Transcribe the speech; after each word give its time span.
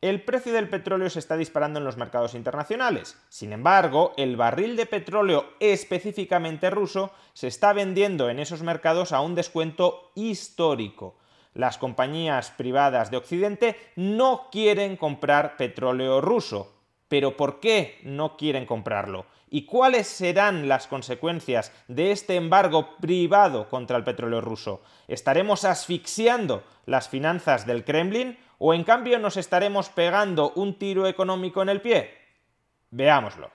El 0.00 0.22
precio 0.22 0.52
del 0.52 0.68
petróleo 0.68 1.10
se 1.10 1.18
está 1.18 1.36
disparando 1.36 1.80
en 1.80 1.84
los 1.84 1.96
mercados 1.96 2.34
internacionales. 2.34 3.20
Sin 3.28 3.52
embargo, 3.52 4.12
el 4.16 4.36
barril 4.36 4.76
de 4.76 4.86
petróleo 4.86 5.46
específicamente 5.58 6.70
ruso 6.70 7.10
se 7.32 7.48
está 7.48 7.72
vendiendo 7.72 8.30
en 8.30 8.38
esos 8.38 8.62
mercados 8.62 9.10
a 9.10 9.20
un 9.20 9.34
descuento 9.34 10.12
histórico. 10.14 11.16
Las 11.52 11.78
compañías 11.78 12.52
privadas 12.52 13.10
de 13.10 13.16
Occidente 13.16 13.76
no 13.96 14.46
quieren 14.52 14.96
comprar 14.96 15.56
petróleo 15.56 16.20
ruso. 16.20 16.76
¿Pero 17.08 17.36
por 17.36 17.58
qué 17.58 17.98
no 18.04 18.36
quieren 18.36 18.66
comprarlo? 18.66 19.26
¿Y 19.50 19.64
cuáles 19.64 20.06
serán 20.06 20.68
las 20.68 20.86
consecuencias 20.86 21.72
de 21.88 22.12
este 22.12 22.36
embargo 22.36 22.96
privado 23.00 23.68
contra 23.68 23.96
el 23.96 24.04
petróleo 24.04 24.42
ruso? 24.42 24.82
¿Estaremos 25.08 25.64
asfixiando 25.64 26.62
las 26.86 27.08
finanzas 27.08 27.66
del 27.66 27.82
Kremlin 27.82 28.38
o 28.58 28.74
en 28.74 28.84
cambio 28.84 29.18
nos 29.18 29.36
estaremos 29.36 29.88
pegando 29.88 30.52
un 30.56 30.78
tiro 30.78 31.06
económico 31.06 31.62
en 31.62 31.68
el 31.68 31.80
pie? 31.80 32.10
Veámoslo. 32.90 33.50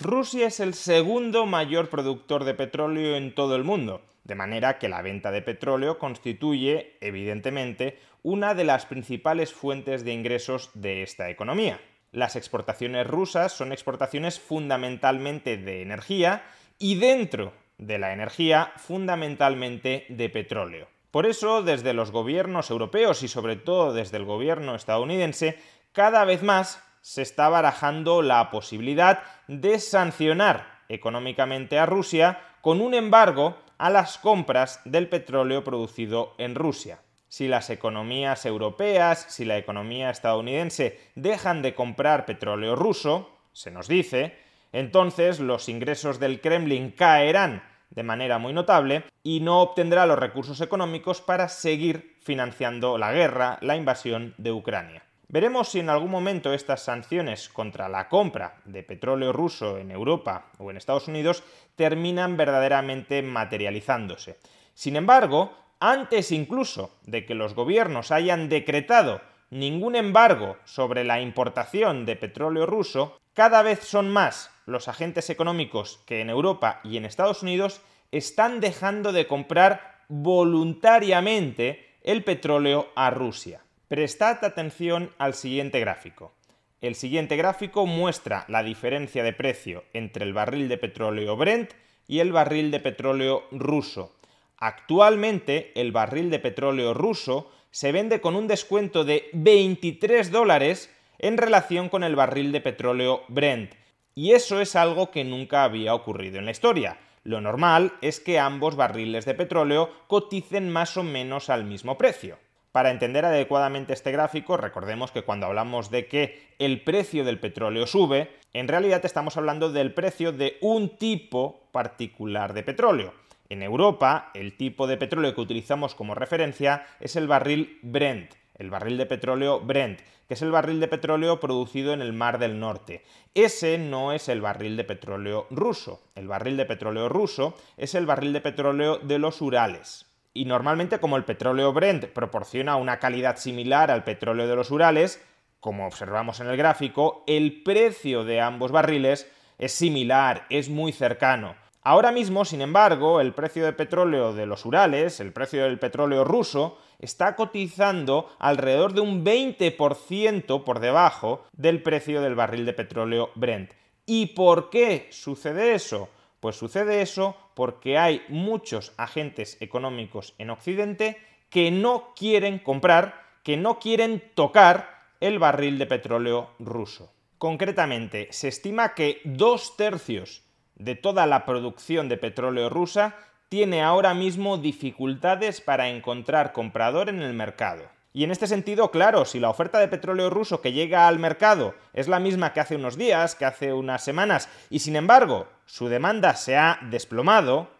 Rusia 0.00 0.46
es 0.46 0.60
el 0.60 0.74
segundo 0.74 1.44
mayor 1.44 1.88
productor 1.88 2.44
de 2.44 2.54
petróleo 2.54 3.16
en 3.16 3.34
todo 3.34 3.56
el 3.56 3.64
mundo, 3.64 4.00
de 4.22 4.36
manera 4.36 4.78
que 4.78 4.88
la 4.88 5.02
venta 5.02 5.32
de 5.32 5.42
petróleo 5.42 5.98
constituye, 5.98 6.96
evidentemente, 7.00 7.98
una 8.22 8.54
de 8.54 8.62
las 8.62 8.86
principales 8.86 9.52
fuentes 9.52 10.04
de 10.04 10.12
ingresos 10.12 10.70
de 10.74 11.02
esta 11.02 11.30
economía. 11.30 11.80
Las 12.12 12.36
exportaciones 12.36 13.06
rusas 13.06 13.52
son 13.52 13.72
exportaciones 13.72 14.38
fundamentalmente 14.38 15.56
de 15.56 15.82
energía 15.82 16.44
y 16.78 16.94
dentro 16.94 17.52
de 17.78 17.98
la 17.98 18.12
energía 18.12 18.72
fundamentalmente 18.76 20.04
de 20.08 20.28
petróleo. 20.28 20.88
Por 21.10 21.24
eso, 21.24 21.62
desde 21.62 21.94
los 21.94 22.10
gobiernos 22.10 22.70
europeos 22.70 23.22
y 23.22 23.28
sobre 23.28 23.56
todo 23.56 23.94
desde 23.94 24.18
el 24.18 24.24
gobierno 24.24 24.74
estadounidense, 24.74 25.58
cada 25.92 26.24
vez 26.24 26.42
más 26.42 26.82
se 27.00 27.22
está 27.22 27.48
barajando 27.48 28.20
la 28.20 28.50
posibilidad 28.50 29.22
de 29.46 29.78
sancionar 29.78 30.80
económicamente 30.88 31.78
a 31.78 31.86
Rusia 31.86 32.40
con 32.60 32.80
un 32.80 32.94
embargo 32.94 33.56
a 33.78 33.90
las 33.90 34.18
compras 34.18 34.80
del 34.84 35.08
petróleo 35.08 35.64
producido 35.64 36.34
en 36.38 36.54
Rusia. 36.54 37.00
Si 37.28 37.46
las 37.46 37.70
economías 37.70 38.44
europeas, 38.46 39.26
si 39.28 39.44
la 39.44 39.58
economía 39.58 40.10
estadounidense 40.10 40.98
dejan 41.14 41.62
de 41.62 41.74
comprar 41.74 42.26
petróleo 42.26 42.74
ruso, 42.74 43.30
se 43.52 43.70
nos 43.70 43.86
dice, 43.86 44.36
entonces 44.72 45.40
los 45.40 45.68
ingresos 45.68 46.18
del 46.20 46.40
Kremlin 46.40 46.90
caerán 46.90 47.62
de 47.90 48.02
manera 48.02 48.38
muy 48.38 48.52
notable 48.52 49.04
y 49.22 49.40
no 49.40 49.60
obtendrá 49.60 50.06
los 50.06 50.18
recursos 50.18 50.60
económicos 50.60 51.20
para 51.20 51.48
seguir 51.48 52.16
financiando 52.20 52.98
la 52.98 53.12
guerra, 53.12 53.58
la 53.62 53.76
invasión 53.76 54.34
de 54.36 54.52
Ucrania. 54.52 55.02
Veremos 55.30 55.68
si 55.68 55.80
en 55.80 55.90
algún 55.90 56.10
momento 56.10 56.54
estas 56.54 56.82
sanciones 56.82 57.50
contra 57.50 57.88
la 57.88 58.08
compra 58.08 58.56
de 58.64 58.82
petróleo 58.82 59.32
ruso 59.32 59.76
en 59.76 59.90
Europa 59.90 60.46
o 60.58 60.70
en 60.70 60.78
Estados 60.78 61.08
Unidos 61.08 61.42
terminan 61.76 62.38
verdaderamente 62.38 63.20
materializándose. 63.22 64.38
Sin 64.72 64.96
embargo, 64.96 65.52
antes 65.80 66.32
incluso 66.32 66.96
de 67.04 67.26
que 67.26 67.34
los 67.34 67.54
gobiernos 67.54 68.10
hayan 68.10 68.48
decretado 68.48 69.20
ningún 69.50 69.96
embargo 69.96 70.56
sobre 70.64 71.04
la 71.04 71.20
importación 71.20 72.06
de 72.06 72.16
petróleo 72.16 72.66
ruso, 72.66 73.18
cada 73.34 73.62
vez 73.62 73.80
son 73.80 74.10
más 74.10 74.50
los 74.66 74.88
agentes 74.88 75.30
económicos 75.30 76.00
que 76.06 76.20
en 76.20 76.30
Europa 76.30 76.80
y 76.84 76.96
en 76.96 77.04
Estados 77.04 77.42
Unidos 77.42 77.80
están 78.10 78.60
dejando 78.60 79.12
de 79.12 79.26
comprar 79.26 80.02
voluntariamente 80.08 81.86
el 82.02 82.24
petróleo 82.24 82.88
a 82.94 83.10
Rusia. 83.10 83.62
Prestad 83.88 84.44
atención 84.44 85.12
al 85.18 85.34
siguiente 85.34 85.80
gráfico. 85.80 86.32
El 86.80 86.94
siguiente 86.94 87.36
gráfico 87.36 87.86
muestra 87.86 88.44
la 88.48 88.62
diferencia 88.62 89.24
de 89.24 89.32
precio 89.32 89.84
entre 89.92 90.24
el 90.24 90.32
barril 90.32 90.68
de 90.68 90.78
petróleo 90.78 91.36
Brent 91.36 91.72
y 92.06 92.20
el 92.20 92.32
barril 92.32 92.70
de 92.70 92.80
petróleo 92.80 93.44
ruso. 93.50 94.14
Actualmente 94.58 95.72
el 95.74 95.92
barril 95.92 96.30
de 96.30 96.38
petróleo 96.38 96.94
ruso 96.94 97.50
se 97.70 97.92
vende 97.92 98.20
con 98.20 98.36
un 98.36 98.48
descuento 98.48 99.04
de 99.04 99.28
23 99.32 100.30
dólares 100.30 100.94
en 101.18 101.36
relación 101.36 101.88
con 101.88 102.04
el 102.04 102.16
barril 102.16 102.52
de 102.52 102.60
petróleo 102.60 103.22
Brent. 103.28 103.74
Y 104.14 104.32
eso 104.32 104.60
es 104.60 104.76
algo 104.76 105.10
que 105.10 105.24
nunca 105.24 105.64
había 105.64 105.94
ocurrido 105.94 106.38
en 106.38 106.44
la 106.44 106.50
historia. 106.50 106.98
Lo 107.24 107.40
normal 107.40 107.92
es 108.00 108.20
que 108.20 108.38
ambos 108.38 108.76
barriles 108.76 109.24
de 109.24 109.34
petróleo 109.34 109.90
coticen 110.06 110.70
más 110.70 110.96
o 110.96 111.02
menos 111.02 111.50
al 111.50 111.64
mismo 111.64 111.98
precio. 111.98 112.38
Para 112.72 112.90
entender 112.90 113.24
adecuadamente 113.24 113.92
este 113.92 114.12
gráfico, 114.12 114.56
recordemos 114.56 115.10
que 115.10 115.22
cuando 115.22 115.46
hablamos 115.46 115.90
de 115.90 116.06
que 116.06 116.54
el 116.58 116.82
precio 116.82 117.24
del 117.24 117.40
petróleo 117.40 117.86
sube, 117.86 118.30
en 118.52 118.68
realidad 118.68 119.04
estamos 119.04 119.36
hablando 119.36 119.70
del 119.72 119.94
precio 119.94 120.32
de 120.32 120.58
un 120.60 120.96
tipo 120.96 121.68
particular 121.72 122.54
de 122.54 122.62
petróleo. 122.62 123.14
En 123.50 123.62
Europa, 123.62 124.30
el 124.34 124.58
tipo 124.58 124.86
de 124.86 124.98
petróleo 124.98 125.34
que 125.34 125.40
utilizamos 125.40 125.94
como 125.94 126.14
referencia 126.14 126.86
es 127.00 127.16
el 127.16 127.26
barril 127.26 127.78
Brent. 127.82 128.34
el 128.56 128.70
barril 128.70 128.98
de 128.98 129.06
petróleo 129.06 129.60
Brent, 129.60 130.00
que 130.26 130.34
es 130.34 130.42
el 130.42 130.50
barril 130.50 130.80
de 130.80 130.88
petróleo 130.88 131.40
producido 131.40 131.94
en 131.94 132.02
el 132.02 132.12
Mar 132.12 132.38
del 132.38 132.58
Norte. 132.60 133.04
Ese 133.34 133.78
no 133.78 134.12
es 134.12 134.28
el 134.28 134.42
barril 134.42 134.76
de 134.76 134.84
petróleo 134.84 135.46
ruso. 135.50 136.02
El 136.14 136.28
barril 136.28 136.58
de 136.58 136.66
petróleo 136.66 137.08
ruso 137.08 137.54
es 137.78 137.94
el 137.94 138.04
barril 138.04 138.34
de 138.34 138.42
petróleo 138.42 138.98
de 138.98 139.18
los 139.18 139.40
Urales. 139.40 140.04
Y 140.34 140.44
normalmente 140.44 140.98
como 140.98 141.16
el 141.16 141.24
petróleo 141.24 141.72
Brent 141.72 142.06
proporciona 142.06 142.76
una 142.76 142.98
calidad 142.98 143.38
similar 143.38 143.90
al 143.90 144.04
petróleo 144.04 144.46
de 144.46 144.56
los 144.56 144.70
Urales, 144.70 145.24
como 145.60 145.86
observamos 145.86 146.40
en 146.40 146.48
el 146.48 146.56
gráfico, 146.56 147.24
el 147.26 147.62
precio 147.62 148.24
de 148.24 148.40
ambos 148.42 148.72
barriles 148.72 149.30
es 149.56 149.72
similar, 149.72 150.46
es 150.50 150.68
muy 150.68 150.92
cercano. 150.92 151.54
Ahora 151.88 152.12
mismo, 152.12 152.44
sin 152.44 152.60
embargo, 152.60 153.18
el 153.18 153.32
precio 153.32 153.64
de 153.64 153.72
petróleo 153.72 154.34
de 154.34 154.44
los 154.44 154.66
Urales, 154.66 155.20
el 155.20 155.32
precio 155.32 155.62
del 155.62 155.78
petróleo 155.78 156.22
ruso, 156.22 156.76
está 156.98 157.34
cotizando 157.34 158.28
alrededor 158.38 158.92
de 158.92 159.00
un 159.00 159.24
20% 159.24 160.64
por 160.64 160.80
debajo 160.80 161.46
del 161.54 161.82
precio 161.82 162.20
del 162.20 162.34
barril 162.34 162.66
de 162.66 162.74
petróleo 162.74 163.30
Brent. 163.36 163.72
¿Y 164.04 164.26
por 164.34 164.68
qué 164.68 165.08
sucede 165.12 165.72
eso? 165.72 166.10
Pues 166.40 166.56
sucede 166.56 167.00
eso 167.00 167.38
porque 167.54 167.96
hay 167.96 168.20
muchos 168.28 168.92
agentes 168.98 169.56
económicos 169.62 170.34
en 170.36 170.50
Occidente 170.50 171.16
que 171.48 171.70
no 171.70 172.12
quieren 172.14 172.58
comprar, 172.58 173.14
que 173.42 173.56
no 173.56 173.78
quieren 173.78 174.22
tocar 174.34 175.06
el 175.20 175.38
barril 175.38 175.78
de 175.78 175.86
petróleo 175.86 176.50
ruso. 176.58 177.14
Concretamente, 177.38 178.28
se 178.30 178.48
estima 178.48 178.92
que 178.92 179.22
dos 179.24 179.78
tercios 179.78 180.42
de 180.78 180.94
toda 180.94 181.26
la 181.26 181.44
producción 181.44 182.08
de 182.08 182.16
petróleo 182.16 182.68
rusa 182.68 183.16
tiene 183.48 183.82
ahora 183.82 184.14
mismo 184.14 184.58
dificultades 184.58 185.60
para 185.60 185.88
encontrar 185.88 186.52
comprador 186.52 187.08
en 187.08 187.22
el 187.22 187.34
mercado. 187.34 187.84
Y 188.12 188.24
en 188.24 188.30
este 188.30 188.46
sentido, 188.46 188.90
claro, 188.90 189.24
si 189.24 189.38
la 189.38 189.50
oferta 189.50 189.78
de 189.78 189.88
petróleo 189.88 190.30
ruso 190.30 190.60
que 190.60 190.72
llega 190.72 191.06
al 191.06 191.18
mercado 191.18 191.74
es 191.92 192.08
la 192.08 192.20
misma 192.20 192.52
que 192.52 192.60
hace 192.60 192.76
unos 192.76 192.96
días, 192.96 193.34
que 193.34 193.44
hace 193.44 193.72
unas 193.72 194.02
semanas, 194.02 194.48
y 194.70 194.80
sin 194.80 194.96
embargo 194.96 195.46
su 195.66 195.88
demanda 195.88 196.34
se 196.34 196.56
ha 196.56 196.78
desplomado, 196.90 197.70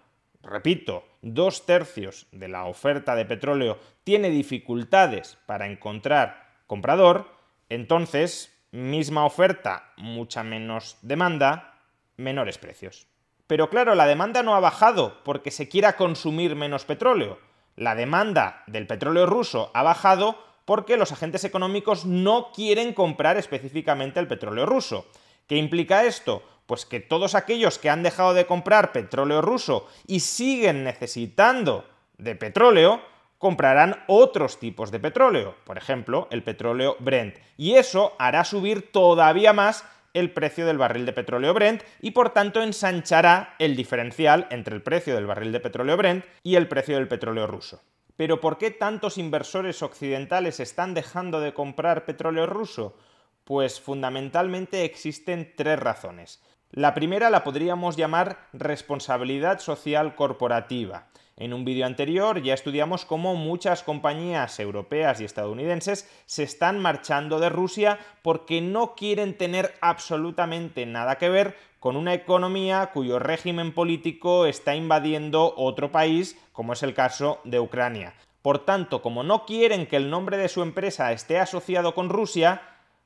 repito, 0.42 1.04
dos 1.22 1.66
tercios 1.66 2.26
de 2.30 2.48
la 2.48 2.66
oferta 2.66 3.14
de 3.14 3.24
petróleo 3.24 3.78
tiene 4.04 4.30
dificultades 4.30 5.38
para 5.46 5.66
encontrar 5.66 6.46
comprador, 6.66 7.26
entonces, 7.68 8.54
misma 8.70 9.24
oferta, 9.24 9.92
mucha 9.96 10.42
menos 10.42 10.98
demanda, 11.02 11.77
menores 12.18 12.58
precios. 12.58 13.06
Pero 13.46 13.70
claro, 13.70 13.94
la 13.94 14.06
demanda 14.06 14.42
no 14.42 14.54
ha 14.54 14.60
bajado 14.60 15.24
porque 15.24 15.50
se 15.50 15.68
quiera 15.68 15.96
consumir 15.96 16.54
menos 16.54 16.84
petróleo. 16.84 17.38
La 17.76 17.94
demanda 17.94 18.62
del 18.66 18.86
petróleo 18.86 19.24
ruso 19.24 19.70
ha 19.72 19.82
bajado 19.82 20.36
porque 20.66 20.98
los 20.98 21.12
agentes 21.12 21.44
económicos 21.44 22.04
no 22.04 22.52
quieren 22.52 22.92
comprar 22.92 23.38
específicamente 23.38 24.20
el 24.20 24.28
petróleo 24.28 24.66
ruso. 24.66 25.06
¿Qué 25.46 25.56
implica 25.56 26.04
esto? 26.04 26.42
Pues 26.66 26.84
que 26.84 27.00
todos 27.00 27.34
aquellos 27.34 27.78
que 27.78 27.88
han 27.88 28.02
dejado 28.02 28.34
de 28.34 28.44
comprar 28.44 28.92
petróleo 28.92 29.40
ruso 29.40 29.88
y 30.06 30.20
siguen 30.20 30.84
necesitando 30.84 31.88
de 32.18 32.34
petróleo, 32.34 33.00
comprarán 33.38 34.04
otros 34.08 34.58
tipos 34.58 34.90
de 34.90 34.98
petróleo, 34.98 35.54
por 35.64 35.78
ejemplo, 35.78 36.28
el 36.30 36.42
petróleo 36.42 36.96
Brent. 36.98 37.36
Y 37.56 37.76
eso 37.76 38.12
hará 38.18 38.44
subir 38.44 38.92
todavía 38.92 39.52
más 39.52 39.84
el 40.14 40.32
precio 40.32 40.66
del 40.66 40.78
barril 40.78 41.06
de 41.06 41.12
petróleo 41.12 41.54
Brent 41.54 41.82
y 42.00 42.12
por 42.12 42.30
tanto 42.30 42.62
ensanchará 42.62 43.54
el 43.58 43.76
diferencial 43.76 44.46
entre 44.50 44.74
el 44.74 44.82
precio 44.82 45.14
del 45.14 45.26
barril 45.26 45.52
de 45.52 45.60
petróleo 45.60 45.96
Brent 45.96 46.24
y 46.42 46.56
el 46.56 46.68
precio 46.68 46.96
del 46.96 47.08
petróleo 47.08 47.46
ruso. 47.46 47.82
Pero 48.16 48.40
¿por 48.40 48.58
qué 48.58 48.70
tantos 48.70 49.16
inversores 49.16 49.82
occidentales 49.82 50.58
están 50.58 50.92
dejando 50.92 51.40
de 51.40 51.54
comprar 51.54 52.04
petróleo 52.04 52.46
ruso? 52.46 52.96
Pues 53.44 53.80
fundamentalmente 53.80 54.84
existen 54.84 55.52
tres 55.56 55.78
razones. 55.78 56.42
La 56.72 56.92
primera 56.92 57.30
la 57.30 57.44
podríamos 57.44 57.96
llamar 57.96 58.46
responsabilidad 58.52 59.58
social 59.58 60.14
corporativa. 60.14 61.06
En 61.38 61.54
un 61.54 61.64
vídeo 61.64 61.86
anterior 61.86 62.42
ya 62.42 62.52
estudiamos 62.52 63.06
cómo 63.06 63.36
muchas 63.36 63.82
compañías 63.82 64.60
europeas 64.60 65.18
y 65.18 65.24
estadounidenses 65.24 66.10
se 66.26 66.42
están 66.42 66.78
marchando 66.78 67.40
de 67.40 67.48
Rusia 67.48 67.98
porque 68.20 68.60
no 68.60 68.94
quieren 68.96 69.38
tener 69.38 69.76
absolutamente 69.80 70.84
nada 70.84 71.16
que 71.16 71.30
ver 71.30 71.56
con 71.80 71.96
una 71.96 72.12
economía 72.12 72.90
cuyo 72.92 73.18
régimen 73.18 73.72
político 73.72 74.44
está 74.44 74.74
invadiendo 74.74 75.54
otro 75.56 75.90
país, 75.90 76.36
como 76.52 76.74
es 76.74 76.82
el 76.82 76.92
caso 76.92 77.40
de 77.44 77.60
Ucrania. 77.60 78.12
Por 78.42 78.58
tanto, 78.66 79.00
como 79.00 79.22
no 79.22 79.46
quieren 79.46 79.86
que 79.86 79.96
el 79.96 80.10
nombre 80.10 80.36
de 80.36 80.50
su 80.50 80.60
empresa 80.60 81.12
esté 81.12 81.38
asociado 81.38 81.94
con 81.94 82.10
Rusia, 82.10 82.60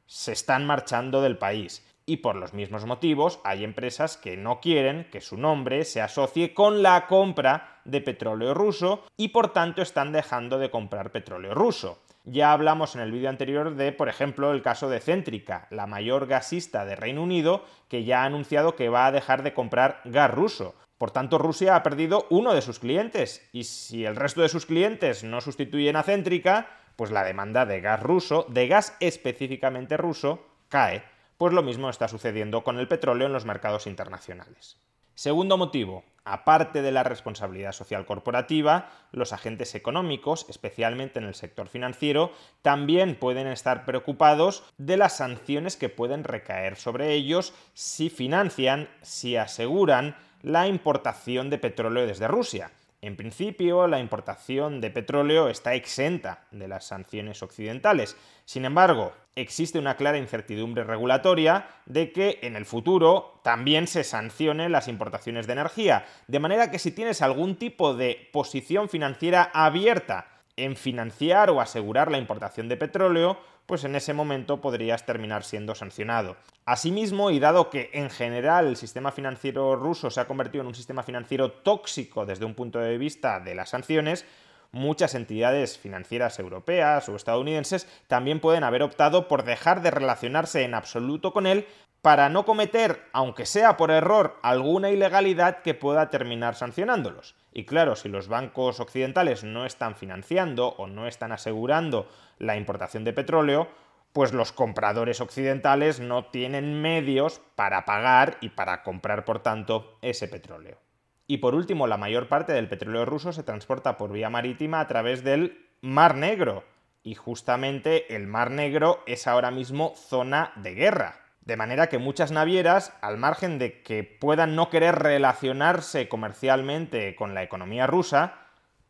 se 0.06 0.32
están 0.32 0.66
marchando 0.66 1.22
del 1.22 1.38
país 1.38 1.84
y 2.06 2.18
por 2.18 2.36
los 2.36 2.54
mismos 2.54 2.84
motivos 2.84 3.40
hay 3.44 3.64
empresas 3.64 4.16
que 4.16 4.36
no 4.36 4.60
quieren 4.60 5.08
que 5.10 5.20
su 5.20 5.36
nombre 5.36 5.84
se 5.84 6.00
asocie 6.00 6.54
con 6.54 6.82
la 6.82 7.06
compra 7.06 7.80
de 7.84 8.00
petróleo 8.00 8.54
ruso 8.54 9.04
y 9.16 9.28
por 9.28 9.52
tanto 9.52 9.82
están 9.82 10.12
dejando 10.12 10.58
de 10.58 10.70
comprar 10.70 11.12
petróleo 11.12 11.54
ruso. 11.54 12.02
Ya 12.24 12.52
hablamos 12.52 12.94
en 12.94 13.00
el 13.00 13.10
vídeo 13.10 13.28
anterior 13.28 13.74
de, 13.74 13.90
por 13.90 14.08
ejemplo, 14.08 14.52
el 14.52 14.62
caso 14.62 14.88
de 14.88 15.00
Céntrica, 15.00 15.66
la 15.70 15.88
mayor 15.88 16.28
gasista 16.28 16.84
de 16.84 16.94
Reino 16.94 17.22
Unido, 17.22 17.64
que 17.88 18.04
ya 18.04 18.22
ha 18.22 18.26
anunciado 18.26 18.76
que 18.76 18.88
va 18.88 19.06
a 19.06 19.12
dejar 19.12 19.42
de 19.42 19.54
comprar 19.54 20.00
gas 20.04 20.30
ruso. 20.30 20.76
Por 20.98 21.10
tanto, 21.10 21.38
Rusia 21.38 21.74
ha 21.74 21.82
perdido 21.82 22.26
uno 22.30 22.54
de 22.54 22.62
sus 22.62 22.78
clientes, 22.78 23.48
y 23.52 23.64
si 23.64 24.04
el 24.04 24.14
resto 24.14 24.40
de 24.40 24.48
sus 24.48 24.66
clientes 24.66 25.24
no 25.24 25.40
sustituyen 25.40 25.96
a 25.96 26.04
Céntrica, 26.04 26.68
pues 26.94 27.10
la 27.10 27.24
demanda 27.24 27.66
de 27.66 27.80
gas 27.80 28.00
ruso, 28.00 28.46
de 28.48 28.68
gas 28.68 28.96
específicamente 29.00 29.96
ruso, 29.96 30.46
cae. 30.68 31.02
Pues 31.42 31.54
lo 31.54 31.64
mismo 31.64 31.90
está 31.90 32.06
sucediendo 32.06 32.62
con 32.62 32.78
el 32.78 32.86
petróleo 32.86 33.26
en 33.26 33.32
los 33.32 33.46
mercados 33.46 33.88
internacionales. 33.88 34.78
Segundo 35.16 35.56
motivo, 35.56 36.04
aparte 36.24 36.82
de 36.82 36.92
la 36.92 37.02
responsabilidad 37.02 37.72
social 37.72 38.06
corporativa, 38.06 38.90
los 39.10 39.32
agentes 39.32 39.74
económicos, 39.74 40.46
especialmente 40.48 41.18
en 41.18 41.24
el 41.24 41.34
sector 41.34 41.66
financiero, 41.66 42.30
también 42.62 43.18
pueden 43.18 43.48
estar 43.48 43.84
preocupados 43.84 44.62
de 44.78 44.96
las 44.96 45.16
sanciones 45.16 45.76
que 45.76 45.88
pueden 45.88 46.22
recaer 46.22 46.76
sobre 46.76 47.12
ellos 47.12 47.52
si 47.74 48.08
financian, 48.08 48.88
si 49.02 49.34
aseguran 49.36 50.14
la 50.42 50.68
importación 50.68 51.50
de 51.50 51.58
petróleo 51.58 52.06
desde 52.06 52.28
Rusia. 52.28 52.70
En 53.02 53.16
principio, 53.16 53.88
la 53.88 53.98
importación 53.98 54.80
de 54.80 54.92
petróleo 54.92 55.48
está 55.48 55.74
exenta 55.74 56.44
de 56.52 56.68
las 56.68 56.84
sanciones 56.84 57.42
occidentales. 57.42 58.16
Sin 58.44 58.64
embargo, 58.64 59.12
existe 59.34 59.80
una 59.80 59.96
clara 59.96 60.18
incertidumbre 60.18 60.84
regulatoria 60.84 61.66
de 61.84 62.12
que 62.12 62.38
en 62.42 62.54
el 62.54 62.64
futuro 62.64 63.40
también 63.42 63.88
se 63.88 64.04
sancionen 64.04 64.70
las 64.70 64.86
importaciones 64.86 65.48
de 65.48 65.54
energía. 65.54 66.06
De 66.28 66.38
manera 66.38 66.70
que 66.70 66.78
si 66.78 66.92
tienes 66.92 67.22
algún 67.22 67.56
tipo 67.56 67.92
de 67.92 68.28
posición 68.32 68.88
financiera 68.88 69.50
abierta 69.52 70.28
en 70.56 70.76
financiar 70.76 71.50
o 71.50 71.60
asegurar 71.60 72.08
la 72.08 72.18
importación 72.18 72.68
de 72.68 72.76
petróleo, 72.76 73.36
pues 73.66 73.84
en 73.84 73.96
ese 73.96 74.14
momento 74.14 74.60
podrías 74.60 75.06
terminar 75.06 75.44
siendo 75.44 75.74
sancionado. 75.74 76.36
Asimismo, 76.64 77.30
y 77.30 77.38
dado 77.38 77.70
que 77.70 77.90
en 77.92 78.10
general 78.10 78.66
el 78.66 78.76
sistema 78.76 79.12
financiero 79.12 79.76
ruso 79.76 80.10
se 80.10 80.20
ha 80.20 80.26
convertido 80.26 80.62
en 80.62 80.68
un 80.68 80.74
sistema 80.74 81.02
financiero 81.02 81.52
tóxico 81.52 82.26
desde 82.26 82.44
un 82.44 82.54
punto 82.54 82.78
de 82.78 82.98
vista 82.98 83.40
de 83.40 83.54
las 83.54 83.70
sanciones, 83.70 84.24
muchas 84.72 85.14
entidades 85.14 85.78
financieras 85.78 86.38
europeas 86.38 87.08
o 87.08 87.16
estadounidenses 87.16 87.86
también 88.08 88.40
pueden 88.40 88.64
haber 88.64 88.82
optado 88.82 89.28
por 89.28 89.44
dejar 89.44 89.82
de 89.82 89.90
relacionarse 89.90 90.62
en 90.62 90.74
absoluto 90.74 91.32
con 91.32 91.46
él 91.46 91.66
para 92.00 92.28
no 92.28 92.44
cometer, 92.44 93.04
aunque 93.12 93.46
sea 93.46 93.76
por 93.76 93.90
error, 93.90 94.38
alguna 94.42 94.90
ilegalidad 94.90 95.62
que 95.62 95.74
pueda 95.74 96.10
terminar 96.10 96.56
sancionándolos. 96.56 97.36
Y 97.52 97.64
claro, 97.64 97.96
si 97.96 98.08
los 98.08 98.28
bancos 98.28 98.80
occidentales 98.80 99.44
no 99.44 99.66
están 99.66 99.94
financiando 99.96 100.68
o 100.68 100.86
no 100.86 101.06
están 101.06 101.32
asegurando 101.32 102.08
la 102.38 102.56
importación 102.56 103.04
de 103.04 103.12
petróleo, 103.12 103.68
pues 104.12 104.32
los 104.32 104.52
compradores 104.52 105.20
occidentales 105.20 106.00
no 106.00 106.26
tienen 106.26 106.80
medios 106.80 107.40
para 107.56 107.84
pagar 107.84 108.36
y 108.40 108.50
para 108.50 108.82
comprar, 108.82 109.24
por 109.24 109.40
tanto, 109.40 109.98
ese 110.02 110.28
petróleo. 110.28 110.78
Y 111.26 111.38
por 111.38 111.54
último, 111.54 111.86
la 111.86 111.96
mayor 111.96 112.28
parte 112.28 112.52
del 112.52 112.68
petróleo 112.68 113.04
ruso 113.04 113.32
se 113.32 113.42
transporta 113.42 113.96
por 113.96 114.12
vía 114.12 114.28
marítima 114.28 114.80
a 114.80 114.88
través 114.88 115.24
del 115.24 115.66
Mar 115.80 116.14
Negro. 116.14 116.64
Y 117.02 117.14
justamente 117.14 118.14
el 118.14 118.26
Mar 118.26 118.50
Negro 118.50 119.02
es 119.06 119.26
ahora 119.26 119.50
mismo 119.50 119.94
zona 119.96 120.52
de 120.56 120.74
guerra. 120.74 121.21
De 121.44 121.56
manera 121.56 121.88
que 121.88 121.98
muchas 121.98 122.30
navieras, 122.30 122.92
al 123.00 123.18
margen 123.18 123.58
de 123.58 123.82
que 123.82 124.04
puedan 124.04 124.54
no 124.54 124.70
querer 124.70 124.96
relacionarse 124.96 126.08
comercialmente 126.08 127.16
con 127.16 127.34
la 127.34 127.42
economía 127.42 127.88
rusa, 127.88 128.34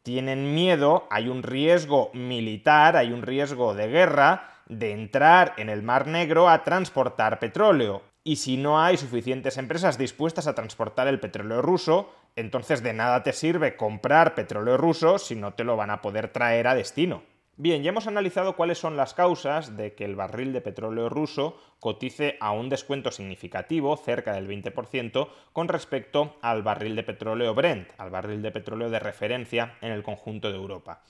tienen 0.02 0.54
miedo, 0.54 1.06
hay 1.10 1.28
un 1.28 1.42
riesgo 1.42 2.10
militar, 2.12 2.96
hay 2.96 3.12
un 3.12 3.22
riesgo 3.22 3.74
de 3.74 3.88
guerra, 3.88 4.50
de 4.66 4.92
entrar 4.92 5.54
en 5.56 5.70
el 5.70 5.82
Mar 5.82 6.06
Negro 6.06 6.48
a 6.48 6.62
transportar 6.62 7.38
petróleo. 7.38 8.02
Y 8.22 8.36
si 8.36 8.58
no 8.58 8.80
hay 8.82 8.98
suficientes 8.98 9.56
empresas 9.56 9.96
dispuestas 9.96 10.46
a 10.46 10.54
transportar 10.54 11.08
el 11.08 11.20
petróleo 11.20 11.62
ruso, 11.62 12.12
entonces 12.36 12.82
de 12.82 12.92
nada 12.92 13.22
te 13.22 13.32
sirve 13.32 13.76
comprar 13.76 14.34
petróleo 14.34 14.76
ruso 14.76 15.18
si 15.18 15.36
no 15.36 15.54
te 15.54 15.64
lo 15.64 15.76
van 15.76 15.90
a 15.90 16.02
poder 16.02 16.28
traer 16.28 16.68
a 16.68 16.74
destino. 16.74 17.22
Bien, 17.58 17.82
ya 17.82 17.90
hemos 17.90 18.06
analizado 18.06 18.56
cuáles 18.56 18.78
son 18.78 18.96
las 18.96 19.12
causas 19.12 19.76
de 19.76 19.94
que 19.94 20.06
el 20.06 20.16
barril 20.16 20.54
de 20.54 20.62
petróleo 20.62 21.10
ruso 21.10 21.58
cotice 21.80 22.38
a 22.40 22.52
un 22.52 22.70
descuento 22.70 23.10
significativo, 23.10 23.96
cerca 23.98 24.32
del 24.32 24.48
20%, 24.48 25.28
con 25.52 25.68
respecto 25.68 26.36
al 26.40 26.62
barril 26.62 26.96
de 26.96 27.02
petróleo 27.02 27.54
Brent, 27.54 27.90
al 27.98 28.10
barril 28.10 28.40
de 28.40 28.52
petróleo 28.52 28.88
de 28.88 28.98
referencia 28.98 29.76
en 29.82 29.92
el 29.92 30.02
conjunto 30.02 30.50
de 30.50 30.56
Europa. 30.56 31.02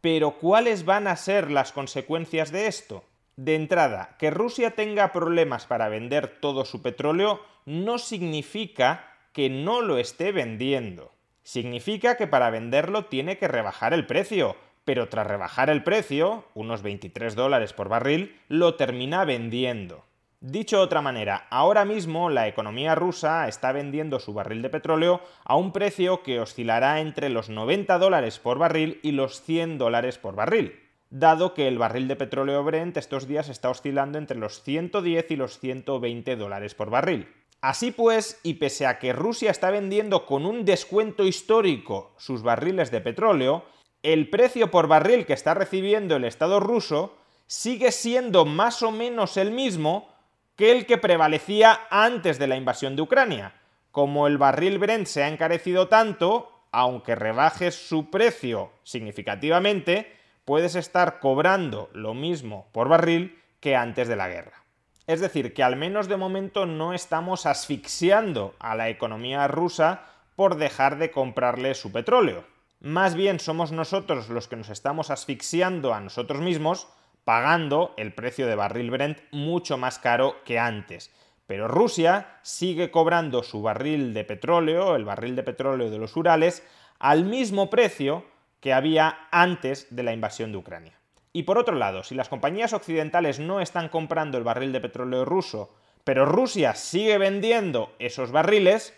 Pero 0.00 0.38
¿cuáles 0.38 0.84
van 0.84 1.08
a 1.08 1.16
ser 1.16 1.50
las 1.50 1.72
consecuencias 1.72 2.52
de 2.52 2.68
esto? 2.68 3.04
De 3.34 3.56
entrada, 3.56 4.16
que 4.18 4.30
Rusia 4.30 4.72
tenga 4.72 5.12
problemas 5.12 5.66
para 5.66 5.88
vender 5.88 6.38
todo 6.40 6.64
su 6.64 6.80
petróleo 6.80 7.40
no 7.66 7.98
significa 7.98 9.16
que 9.32 9.50
no 9.50 9.80
lo 9.80 9.98
esté 9.98 10.30
vendiendo. 10.30 11.12
Significa 11.42 12.16
que 12.16 12.26
para 12.28 12.50
venderlo 12.50 13.06
tiene 13.06 13.38
que 13.38 13.48
rebajar 13.48 13.94
el 13.94 14.06
precio 14.06 14.56
pero 14.88 15.10
tras 15.10 15.26
rebajar 15.26 15.68
el 15.68 15.82
precio, 15.82 16.46
unos 16.54 16.80
23 16.80 17.34
dólares 17.34 17.74
por 17.74 17.90
barril, 17.90 18.40
lo 18.48 18.76
termina 18.76 19.26
vendiendo. 19.26 20.06
Dicho 20.40 20.78
de 20.78 20.82
otra 20.84 21.02
manera, 21.02 21.46
ahora 21.50 21.84
mismo 21.84 22.30
la 22.30 22.48
economía 22.48 22.94
rusa 22.94 23.48
está 23.48 23.70
vendiendo 23.72 24.18
su 24.18 24.32
barril 24.32 24.62
de 24.62 24.70
petróleo 24.70 25.20
a 25.44 25.56
un 25.56 25.74
precio 25.74 26.22
que 26.22 26.40
oscilará 26.40 27.02
entre 27.02 27.28
los 27.28 27.50
90 27.50 27.98
dólares 27.98 28.38
por 28.38 28.56
barril 28.56 28.98
y 29.02 29.12
los 29.12 29.42
100 29.42 29.76
dólares 29.76 30.16
por 30.16 30.34
barril, 30.34 30.80
dado 31.10 31.52
que 31.52 31.68
el 31.68 31.76
barril 31.76 32.08
de 32.08 32.16
petróleo 32.16 32.64
Brent 32.64 32.96
estos 32.96 33.28
días 33.28 33.50
está 33.50 33.68
oscilando 33.68 34.16
entre 34.16 34.38
los 34.38 34.62
110 34.62 35.30
y 35.32 35.36
los 35.36 35.58
120 35.58 36.34
dólares 36.36 36.74
por 36.74 36.88
barril. 36.88 37.28
Así 37.60 37.90
pues, 37.90 38.40
y 38.42 38.54
pese 38.54 38.86
a 38.86 38.98
que 38.98 39.12
Rusia 39.12 39.50
está 39.50 39.70
vendiendo 39.70 40.24
con 40.24 40.46
un 40.46 40.64
descuento 40.64 41.26
histórico 41.26 42.14
sus 42.16 42.42
barriles 42.42 42.90
de 42.92 43.00
petróleo, 43.00 43.64
el 44.12 44.30
precio 44.30 44.70
por 44.70 44.88
barril 44.88 45.26
que 45.26 45.34
está 45.34 45.52
recibiendo 45.52 46.16
el 46.16 46.24
Estado 46.24 46.60
ruso 46.60 47.14
sigue 47.46 47.92
siendo 47.92 48.46
más 48.46 48.82
o 48.82 48.90
menos 48.90 49.36
el 49.36 49.50
mismo 49.50 50.08
que 50.56 50.72
el 50.72 50.86
que 50.86 50.96
prevalecía 50.96 51.80
antes 51.90 52.38
de 52.38 52.46
la 52.46 52.56
invasión 52.56 52.96
de 52.96 53.02
Ucrania. 53.02 53.52
Como 53.90 54.26
el 54.26 54.38
barril 54.38 54.78
Brent 54.78 55.06
se 55.06 55.24
ha 55.24 55.28
encarecido 55.28 55.88
tanto, 55.88 56.50
aunque 56.72 57.16
rebajes 57.16 57.74
su 57.74 58.08
precio 58.08 58.72
significativamente, 58.82 60.10
puedes 60.46 60.74
estar 60.74 61.20
cobrando 61.20 61.90
lo 61.92 62.14
mismo 62.14 62.66
por 62.72 62.88
barril 62.88 63.38
que 63.60 63.76
antes 63.76 64.08
de 64.08 64.16
la 64.16 64.28
guerra. 64.28 64.64
Es 65.06 65.20
decir, 65.20 65.52
que 65.52 65.62
al 65.62 65.76
menos 65.76 66.08
de 66.08 66.16
momento 66.16 66.64
no 66.64 66.94
estamos 66.94 67.44
asfixiando 67.44 68.54
a 68.58 68.74
la 68.74 68.88
economía 68.88 69.46
rusa 69.48 70.06
por 70.34 70.56
dejar 70.56 70.96
de 70.96 71.10
comprarle 71.10 71.74
su 71.74 71.92
petróleo. 71.92 72.44
Más 72.80 73.14
bien 73.14 73.40
somos 73.40 73.72
nosotros 73.72 74.28
los 74.28 74.46
que 74.46 74.56
nos 74.56 74.68
estamos 74.68 75.10
asfixiando 75.10 75.94
a 75.94 76.00
nosotros 76.00 76.40
mismos 76.40 76.86
pagando 77.24 77.92
el 77.96 78.14
precio 78.14 78.46
de 78.46 78.54
barril 78.54 78.90
Brent 78.90 79.18
mucho 79.32 79.76
más 79.76 79.98
caro 79.98 80.36
que 80.44 80.58
antes. 80.58 81.12
Pero 81.46 81.66
Rusia 81.66 82.38
sigue 82.42 82.90
cobrando 82.90 83.42
su 83.42 83.62
barril 83.62 84.14
de 84.14 84.24
petróleo, 84.24 84.96
el 84.96 85.04
barril 85.04 85.34
de 85.34 85.42
petróleo 85.42 85.90
de 85.90 85.98
los 85.98 86.16
Urales, 86.16 86.62
al 86.98 87.24
mismo 87.24 87.68
precio 87.68 88.24
que 88.60 88.72
había 88.72 89.28
antes 89.30 89.88
de 89.90 90.02
la 90.04 90.12
invasión 90.12 90.52
de 90.52 90.58
Ucrania. 90.58 90.98
Y 91.32 91.42
por 91.42 91.58
otro 91.58 91.74
lado, 91.74 92.02
si 92.02 92.14
las 92.14 92.28
compañías 92.28 92.72
occidentales 92.72 93.40
no 93.40 93.60
están 93.60 93.88
comprando 93.88 94.38
el 94.38 94.44
barril 94.44 94.72
de 94.72 94.80
petróleo 94.80 95.24
ruso, 95.24 95.74
pero 96.04 96.26
Rusia 96.26 96.74
sigue 96.74 97.18
vendiendo 97.18 97.92
esos 97.98 98.30
barriles, 98.30 98.94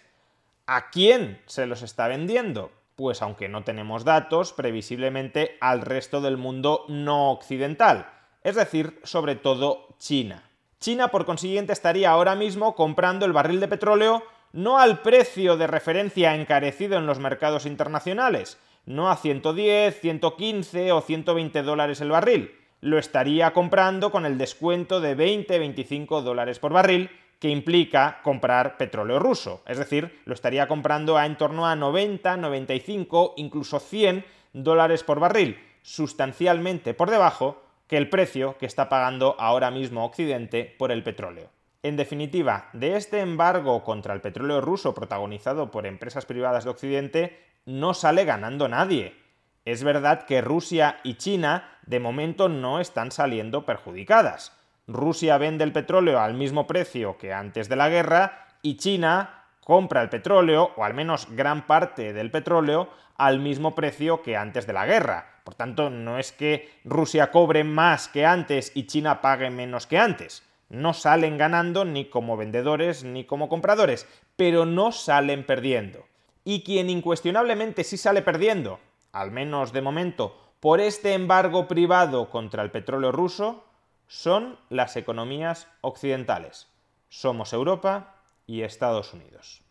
¿a 0.66 0.90
quién 0.90 1.40
se 1.46 1.66
los 1.66 1.82
está 1.82 2.08
vendiendo? 2.08 2.70
Pues 3.00 3.22
aunque 3.22 3.48
no 3.48 3.64
tenemos 3.64 4.04
datos, 4.04 4.52
previsiblemente 4.52 5.56
al 5.62 5.80
resto 5.80 6.20
del 6.20 6.36
mundo 6.36 6.84
no 6.88 7.30
occidental, 7.30 8.10
es 8.44 8.56
decir, 8.56 9.00
sobre 9.04 9.36
todo 9.36 9.96
China. 9.98 10.50
China, 10.80 11.08
por 11.08 11.24
consiguiente, 11.24 11.72
estaría 11.72 12.10
ahora 12.10 12.34
mismo 12.34 12.74
comprando 12.74 13.24
el 13.24 13.32
barril 13.32 13.58
de 13.58 13.68
petróleo 13.68 14.22
no 14.52 14.78
al 14.78 15.00
precio 15.00 15.56
de 15.56 15.66
referencia 15.66 16.34
encarecido 16.34 16.98
en 16.98 17.06
los 17.06 17.18
mercados 17.18 17.64
internacionales, 17.64 18.58
no 18.84 19.10
a 19.10 19.16
110, 19.16 19.98
115 19.98 20.92
o 20.92 21.00
120 21.00 21.62
dólares 21.62 22.02
el 22.02 22.10
barril, 22.10 22.54
lo 22.82 22.98
estaría 22.98 23.54
comprando 23.54 24.10
con 24.10 24.26
el 24.26 24.36
descuento 24.36 25.00
de 25.00 25.16
20-25 25.16 26.20
dólares 26.20 26.58
por 26.58 26.74
barril 26.74 27.08
que 27.40 27.48
implica 27.48 28.20
comprar 28.22 28.76
petróleo 28.76 29.18
ruso. 29.18 29.62
Es 29.66 29.78
decir, 29.78 30.20
lo 30.26 30.34
estaría 30.34 30.68
comprando 30.68 31.16
a 31.16 31.26
en 31.26 31.36
torno 31.36 31.66
a 31.66 31.74
90, 31.74 32.36
95, 32.36 33.34
incluso 33.38 33.80
100 33.80 34.24
dólares 34.52 35.02
por 35.02 35.18
barril, 35.18 35.58
sustancialmente 35.82 36.94
por 36.94 37.10
debajo 37.10 37.62
que 37.86 37.96
el 37.96 38.10
precio 38.10 38.56
que 38.58 38.66
está 38.66 38.88
pagando 38.88 39.34
ahora 39.38 39.70
mismo 39.70 40.04
Occidente 40.04 40.76
por 40.78 40.92
el 40.92 41.02
petróleo. 41.02 41.48
En 41.82 41.96
definitiva, 41.96 42.68
de 42.74 42.96
este 42.96 43.20
embargo 43.20 43.82
contra 43.84 44.12
el 44.12 44.20
petróleo 44.20 44.60
ruso 44.60 44.92
protagonizado 44.94 45.70
por 45.70 45.86
empresas 45.86 46.26
privadas 46.26 46.64
de 46.64 46.70
Occidente 46.70 47.40
no 47.64 47.94
sale 47.94 48.26
ganando 48.26 48.68
nadie. 48.68 49.16
Es 49.64 49.82
verdad 49.82 50.26
que 50.26 50.42
Rusia 50.42 51.00
y 51.04 51.14
China 51.14 51.78
de 51.86 52.00
momento 52.00 52.50
no 52.50 52.80
están 52.80 53.10
saliendo 53.10 53.64
perjudicadas. 53.64 54.59
Rusia 54.92 55.38
vende 55.38 55.62
el 55.62 55.72
petróleo 55.72 56.18
al 56.18 56.34
mismo 56.34 56.66
precio 56.66 57.16
que 57.16 57.32
antes 57.32 57.68
de 57.68 57.76
la 57.76 57.88
guerra 57.88 58.48
y 58.60 58.76
China 58.76 59.44
compra 59.60 60.02
el 60.02 60.08
petróleo, 60.08 60.72
o 60.76 60.84
al 60.84 60.94
menos 60.94 61.28
gran 61.30 61.66
parte 61.66 62.12
del 62.12 62.32
petróleo, 62.32 62.88
al 63.16 63.38
mismo 63.38 63.76
precio 63.76 64.20
que 64.20 64.36
antes 64.36 64.66
de 64.66 64.72
la 64.72 64.86
guerra. 64.86 65.42
Por 65.44 65.54
tanto, 65.54 65.90
no 65.90 66.18
es 66.18 66.32
que 66.32 66.80
Rusia 66.84 67.30
cobre 67.30 67.62
más 67.62 68.08
que 68.08 68.26
antes 68.26 68.72
y 68.74 68.88
China 68.88 69.20
pague 69.20 69.48
menos 69.48 69.86
que 69.86 69.96
antes. 69.96 70.42
No 70.68 70.92
salen 70.92 71.38
ganando 71.38 71.84
ni 71.84 72.06
como 72.06 72.36
vendedores 72.36 73.04
ni 73.04 73.24
como 73.24 73.48
compradores, 73.48 74.08
pero 74.34 74.66
no 74.66 74.90
salen 74.90 75.46
perdiendo. 75.46 76.04
Y 76.44 76.64
quien 76.64 76.90
incuestionablemente 76.90 77.84
sí 77.84 77.96
sale 77.96 78.22
perdiendo, 78.22 78.80
al 79.12 79.30
menos 79.30 79.72
de 79.72 79.82
momento, 79.82 80.36
por 80.58 80.80
este 80.80 81.14
embargo 81.14 81.68
privado 81.68 82.28
contra 82.28 82.64
el 82.64 82.72
petróleo 82.72 83.12
ruso, 83.12 83.64
son 84.10 84.58
las 84.70 84.96
economías 84.96 85.68
occidentales. 85.82 86.66
Somos 87.08 87.52
Europa 87.52 88.16
y 88.44 88.62
Estados 88.62 89.14
Unidos. 89.14 89.62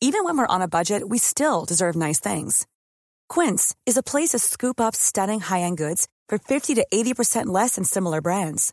Even 0.00 0.24
when 0.24 0.38
we're 0.38 0.46
on 0.46 0.62
a 0.62 0.68
budget, 0.68 1.06
we 1.06 1.18
still 1.18 1.66
deserve 1.66 1.94
nice 1.94 2.18
things. 2.20 2.66
Quince 3.28 3.74
is 3.84 3.98
a 3.98 4.02
place 4.02 4.30
to 4.30 4.38
scoop 4.38 4.80
up 4.80 4.96
stunning 4.96 5.40
high-end 5.40 5.76
goods 5.76 6.08
for 6.28 6.38
50 6.38 6.76
to 6.76 6.86
80% 6.90 7.46
less 7.46 7.74
than 7.74 7.84
similar 7.84 8.22
brands. 8.22 8.72